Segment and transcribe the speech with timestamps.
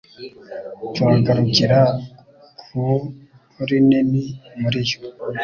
[0.95, 1.79] turagarukira
[2.65, 2.81] ku
[3.67, 4.23] rinini
[4.59, 4.97] muri yo